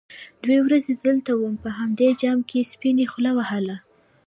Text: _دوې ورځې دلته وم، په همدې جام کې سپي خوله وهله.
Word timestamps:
_دوې 0.41 0.57
ورځې 0.65 0.93
دلته 1.05 1.31
وم، 1.35 1.55
په 1.63 1.69
همدې 1.77 2.09
جام 2.21 2.39
کې 2.49 2.67
سپي 2.71 2.91
خوله 3.11 3.31
وهله. 3.37 3.75